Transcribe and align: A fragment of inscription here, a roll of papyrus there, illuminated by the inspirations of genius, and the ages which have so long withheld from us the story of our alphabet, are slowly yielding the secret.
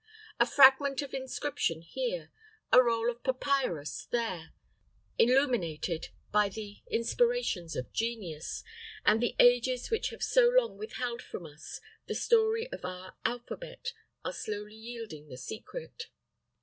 A 0.39 0.47
fragment 0.47 1.03
of 1.03 1.13
inscription 1.13 1.83
here, 1.83 2.31
a 2.73 2.81
roll 2.81 3.07
of 3.11 3.21
papyrus 3.23 4.05
there, 4.07 4.51
illuminated 5.19 6.07
by 6.31 6.49
the 6.49 6.81
inspirations 6.89 7.75
of 7.75 7.93
genius, 7.93 8.63
and 9.05 9.21
the 9.21 9.35
ages 9.37 9.91
which 9.91 10.09
have 10.09 10.23
so 10.23 10.49
long 10.49 10.75
withheld 10.79 11.21
from 11.21 11.45
us 11.45 11.79
the 12.07 12.15
story 12.15 12.67
of 12.71 12.83
our 12.83 13.15
alphabet, 13.25 13.93
are 14.25 14.33
slowly 14.33 14.73
yielding 14.73 15.27
the 15.27 15.37
secret. 15.37 16.07